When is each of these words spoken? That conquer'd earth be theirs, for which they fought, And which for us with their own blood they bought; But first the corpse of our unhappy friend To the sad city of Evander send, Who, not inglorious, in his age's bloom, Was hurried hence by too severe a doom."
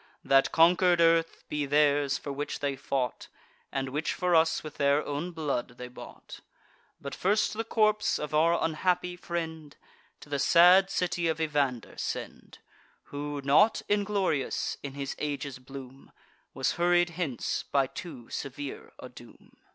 That 0.23 0.51
conquer'd 0.51 0.99
earth 0.99 1.43
be 1.47 1.67
theirs, 1.67 2.17
for 2.17 2.31
which 2.31 2.57
they 2.59 2.75
fought, 2.75 3.27
And 3.71 3.89
which 3.89 4.15
for 4.15 4.33
us 4.33 4.63
with 4.63 4.77
their 4.77 5.05
own 5.05 5.29
blood 5.29 5.77
they 5.77 5.89
bought; 5.89 6.39
But 6.99 7.13
first 7.13 7.53
the 7.53 7.63
corpse 7.63 8.17
of 8.17 8.33
our 8.33 8.57
unhappy 8.65 9.15
friend 9.15 9.77
To 10.21 10.29
the 10.29 10.39
sad 10.39 10.89
city 10.89 11.27
of 11.27 11.39
Evander 11.39 11.99
send, 11.99 12.57
Who, 13.13 13.41
not 13.43 13.83
inglorious, 13.87 14.75
in 14.81 14.95
his 14.95 15.15
age's 15.19 15.59
bloom, 15.59 16.11
Was 16.55 16.71
hurried 16.77 17.11
hence 17.11 17.63
by 17.71 17.85
too 17.85 18.27
severe 18.31 18.93
a 18.97 19.07
doom." 19.07 19.55